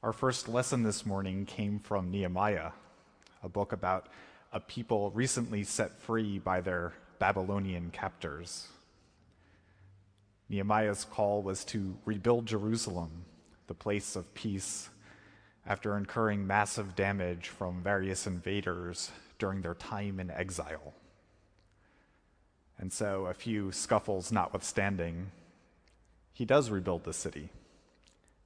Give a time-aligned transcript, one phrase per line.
[0.00, 2.70] Our first lesson this morning came from Nehemiah,
[3.42, 4.06] a book about
[4.52, 8.68] a people recently set free by their Babylonian captors.
[10.48, 13.24] Nehemiah's call was to rebuild Jerusalem,
[13.66, 14.88] the place of peace,
[15.66, 19.10] after incurring massive damage from various invaders
[19.40, 20.94] during their time in exile.
[22.78, 25.32] And so, a few scuffles notwithstanding,
[26.32, 27.48] he does rebuild the city.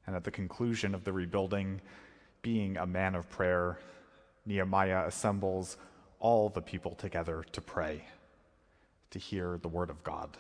[0.07, 1.81] And at the conclusion of the rebuilding,
[2.43, 3.79] being a man of prayer,
[4.47, 5.77] Nehemiah assembles
[6.19, 8.05] all the people together to pray,
[9.11, 10.37] to hear the word of God.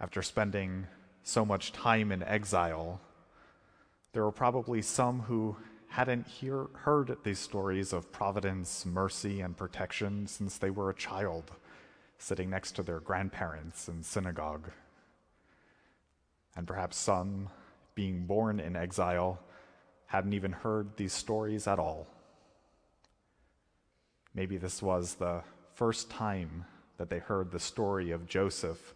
[0.00, 0.86] After spending
[1.22, 3.00] so much time in exile,
[4.12, 5.56] there were probably some who
[5.88, 11.52] hadn't hear, heard these stories of providence, mercy, and protection since they were a child,
[12.18, 14.70] sitting next to their grandparents in synagogue.
[16.56, 17.48] And perhaps some,
[17.94, 19.40] being born in exile,
[20.06, 22.06] hadn't even heard these stories at all.
[24.34, 25.42] Maybe this was the
[25.74, 26.64] first time
[26.98, 28.94] that they heard the story of Joseph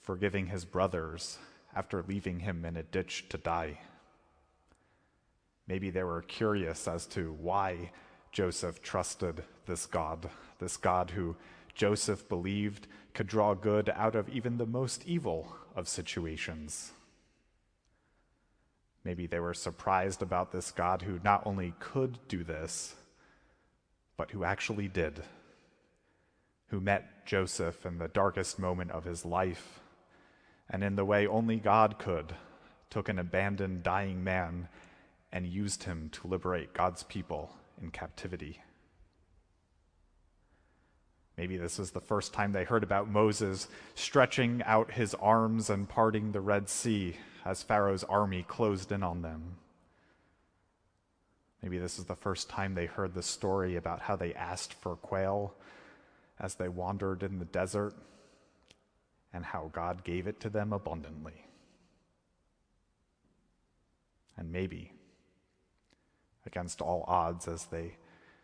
[0.00, 1.38] forgiving his brothers
[1.74, 3.78] after leaving him in a ditch to die.
[5.66, 7.92] Maybe they were curious as to why
[8.32, 10.28] Joseph trusted this God,
[10.58, 11.36] this God who
[11.74, 16.92] Joseph believed could draw good out of even the most evil of situations.
[19.04, 22.94] Maybe they were surprised about this God who not only could do this,
[24.16, 25.22] but who actually did,
[26.68, 29.80] who met Joseph in the darkest moment of his life,
[30.70, 32.34] and in the way only God could,
[32.90, 34.68] took an abandoned, dying man
[35.32, 38.60] and used him to liberate God's people in captivity.
[41.36, 45.88] Maybe this was the first time they heard about Moses stretching out his arms and
[45.88, 49.56] parting the Red Sea as Pharaoh's army closed in on them.
[51.62, 54.96] Maybe this is the first time they heard the story about how they asked for
[54.96, 55.54] quail
[56.38, 57.94] as they wandered in the desert
[59.32, 61.46] and how God gave it to them abundantly.
[64.36, 64.92] And maybe,
[66.44, 67.96] against all odds, as they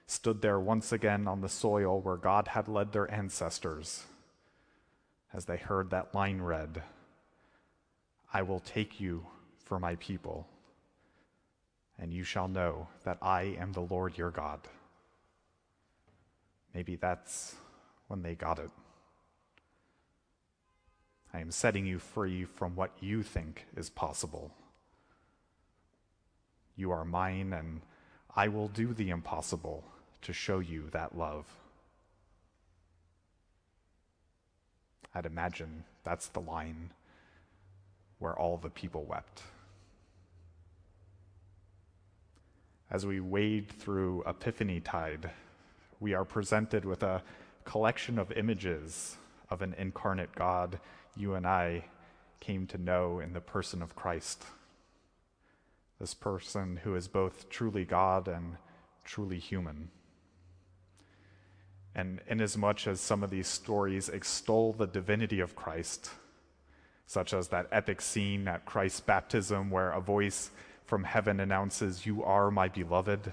[0.09, 4.05] stood there once again on the soil where God had led their ancestors,
[5.33, 6.83] as they heard that line read,
[8.35, 9.27] I will take you
[9.65, 10.49] for my people
[11.99, 14.61] and you shall know that I am the Lord your God.
[16.75, 17.57] Maybe that's
[18.07, 18.71] when they got it.
[21.35, 24.53] I am setting you free from what you think is possible.
[26.77, 27.83] You are mine, and
[28.35, 29.85] I will do the impossible
[30.23, 31.47] to show you that love.
[35.15, 36.91] I'd imagine that's the line
[38.19, 39.43] where all the people wept.
[42.91, 45.31] as we wade through Epiphany Tide,
[46.01, 47.23] we are presented with a
[47.65, 49.17] collection of images
[49.51, 50.79] of an incarnate God
[51.17, 51.85] you and I
[52.41, 54.45] came to know in the person of Christ.
[56.01, 58.57] This person who is both truly God and
[59.05, 59.91] truly human.
[61.99, 66.13] And inasmuch as some of these stories extol the divinity of Christ,
[67.07, 70.53] such as that epic scene at Christ's baptism where a voice
[70.85, 73.33] from heaven announces, You are my beloved,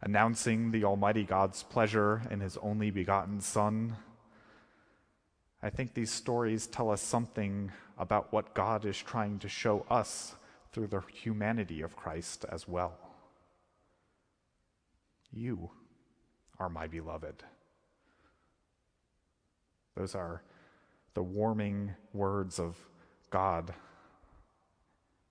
[0.00, 3.94] announcing the Almighty God's pleasure in his only begotten Son.
[5.62, 10.36] I think these stories tell us something about what God is trying to show us
[10.72, 12.96] through the humanity of Christ as well.
[15.30, 15.68] You
[16.58, 17.44] are my beloved.
[19.96, 20.42] Those are
[21.14, 22.76] the warming words of
[23.30, 23.72] God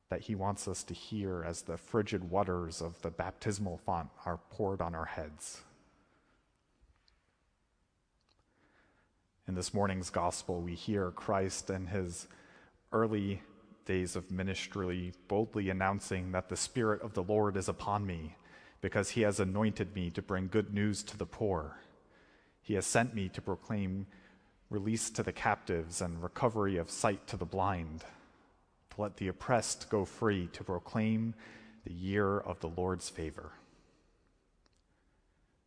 [0.10, 4.40] that he wants us to hear as the frigid waters of the baptismal font are
[4.52, 5.62] poured on our heads.
[9.48, 12.28] In this morning's gospel, we hear Christ in his
[12.92, 13.42] early
[13.86, 18.38] days of ministry boldly announcing that the Spirit of the Lord is upon me
[18.80, 21.78] because he has anointed me to bring good news to the poor.
[22.62, 24.08] He has sent me to proclaim
[24.74, 28.04] release to the captives and recovery of sight to the blind
[28.90, 31.36] to let the oppressed go free, to proclaim
[31.86, 33.52] the year of the Lord's favor.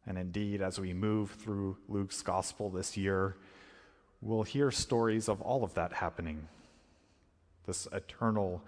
[0.06, 3.36] And indeed, as we move through Luke's gospel this year,
[4.20, 6.48] we'll hear stories of all of that happening.
[7.66, 8.62] This eternal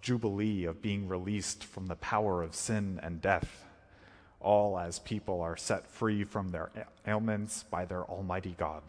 [0.00, 3.64] jubilee of being released from the power of sin and death,
[4.40, 6.70] all as people are set free from their
[7.06, 8.82] ailments by their Almighty God.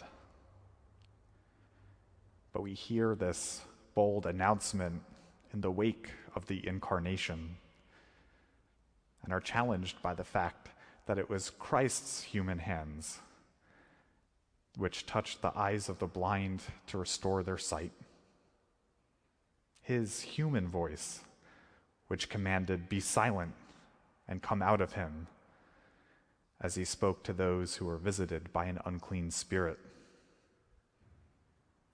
[2.55, 3.63] But we hear this
[3.95, 5.01] bold announcement
[5.53, 7.57] in the wake of the incarnation
[9.25, 10.69] and are challenged by the fact
[11.05, 13.19] that it was Christ's human hands
[14.77, 17.91] which touched the eyes of the blind to restore their sight.
[19.81, 21.19] His human voice,
[22.07, 23.53] which commanded, Be silent
[24.29, 25.27] and come out of him,
[26.61, 29.77] as he spoke to those who were visited by an unclean spirit.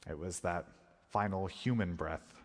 [0.10, 0.66] It was that
[1.10, 2.42] final human breath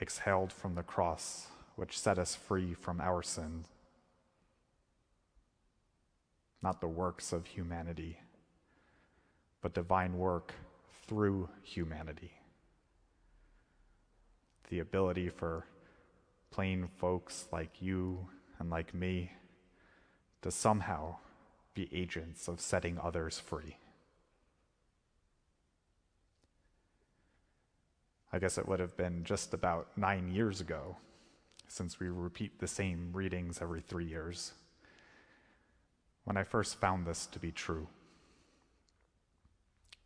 [0.00, 3.64] exhaled from the cross which set us free from our sin.
[6.62, 8.18] Not the works of humanity,
[9.60, 10.54] but divine work
[11.06, 12.32] through humanity.
[14.68, 15.66] The ability for
[16.50, 18.28] plain folks like you
[18.58, 19.32] and like me
[20.42, 21.16] to somehow
[21.74, 23.76] be agents of setting others free.
[28.36, 30.98] I guess it would have been just about nine years ago,
[31.68, 34.52] since we repeat the same readings every three years,
[36.24, 37.88] when I first found this to be true.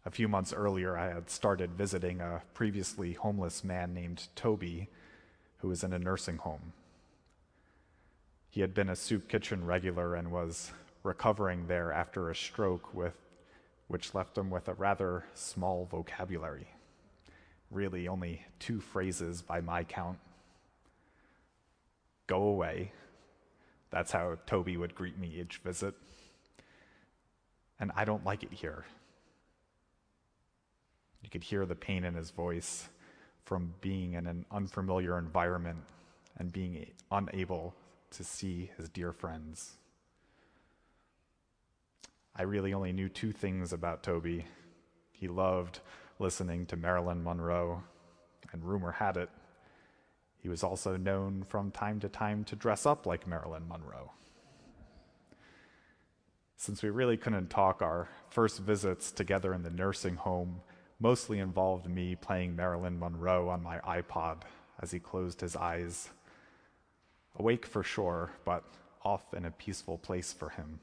[0.07, 4.89] A few months earlier, I had started visiting a previously homeless man named Toby,
[5.57, 6.73] who was in a nursing home.
[8.49, 10.71] He had been a soup kitchen regular and was
[11.03, 13.17] recovering there after a stroke with
[13.89, 16.69] which left him with a rather small vocabulary.
[17.71, 20.19] Really only two phrases by my count.
[22.27, 22.93] Go away.
[23.91, 25.95] That's how Toby would greet me each visit.
[27.79, 28.85] And I don't like it here.
[31.23, 32.89] You could hear the pain in his voice
[33.45, 35.79] from being in an unfamiliar environment
[36.39, 37.75] and being unable
[38.11, 39.77] to see his dear friends.
[42.35, 44.47] I really only knew two things about Toby.
[45.13, 45.81] He loved
[46.21, 47.83] listening to Marilyn Monroe,
[48.53, 49.31] and rumor had it,
[50.39, 54.13] he was also known from time to time to dress up like Marilyn Monroe.
[56.57, 60.61] Since we really couldn't talk, our first visits together in the nursing home
[60.99, 64.43] mostly involved me playing Marilyn Monroe on my iPod
[64.81, 66.11] as he closed his eyes.
[67.39, 68.65] Awake for sure, but
[69.03, 70.81] off in a peaceful place for him.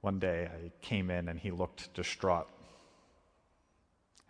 [0.00, 2.48] One day I came in and he looked distraught.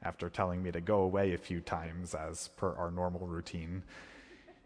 [0.02, 3.82] After telling me to go away a few times, as per our normal routine,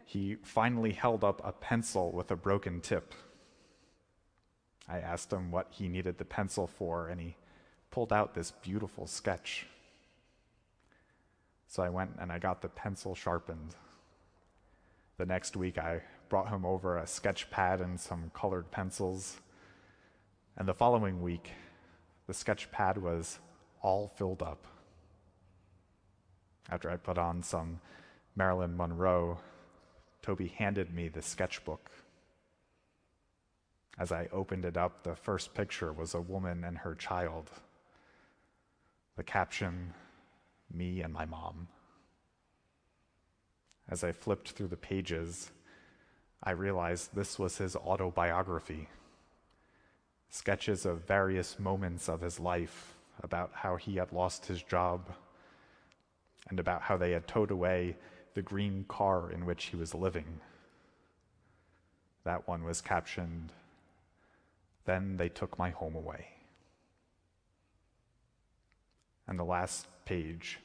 [0.05, 3.13] he finally held up a pencil with a broken tip.
[4.87, 7.35] I asked him what he needed the pencil for, and he
[7.91, 9.67] pulled out this beautiful sketch.
[11.67, 13.75] So I went and I got the pencil sharpened.
[15.17, 19.37] The next week, I brought him over a sketch pad and some colored pencils.
[20.55, 21.51] And the following week,
[22.27, 23.39] the sketch pad was
[23.81, 24.67] all filled up.
[26.69, 27.79] After I put on some
[28.35, 29.39] Marilyn Monroe,
[30.21, 31.91] Toby handed me the sketchbook.
[33.97, 37.49] As I opened it up, the first picture was a woman and her child
[39.15, 39.93] the caption,
[40.73, 41.69] Me and My Mom.
[43.87, 45.51] As I flipped through the pages,
[46.43, 48.89] I realized this was his autobiography.
[50.29, 55.13] Sketches of various moments of his life about how he had lost his job
[56.49, 57.95] and about how they had towed away
[58.33, 60.39] the green car in which he was living.
[62.23, 63.51] That one was captioned,
[64.85, 66.27] Then they took my home away.
[69.27, 70.59] And the last page,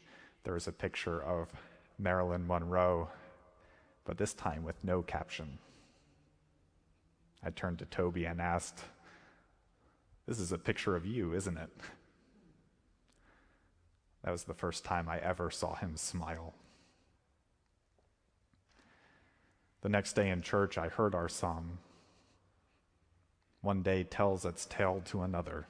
[0.45, 1.49] there is a picture of
[1.99, 3.09] Marilyn Monroe,
[4.05, 5.59] but this time with no caption.
[7.43, 8.81] I turned to Toby and asked,
[10.27, 11.71] This is a picture of you, isn't it?
[14.23, 16.55] That was the first time I ever saw him smile.
[19.83, 21.79] The next day in church, I heard our psalm.
[23.63, 25.67] One day tells its tale to another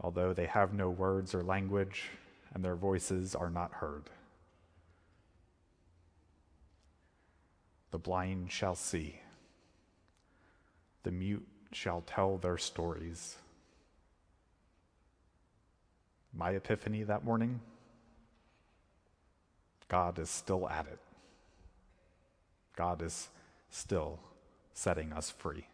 [0.00, 2.10] although they have no words or language,
[2.54, 4.10] and their voices are not heard.
[7.90, 9.20] The blind shall see,
[11.02, 13.36] the mute shall tell their stories.
[16.32, 17.60] My epiphany that morning
[19.88, 20.98] God is still at it.
[22.76, 23.28] God is
[23.70, 24.18] still
[24.74, 25.66] setting us free.